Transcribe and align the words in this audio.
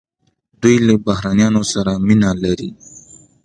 دوی 0.61 0.75
له 0.87 0.93
بهرنیانو 1.05 1.61
سره 1.73 1.91
مینه 2.07 2.31
لري. 2.43 2.69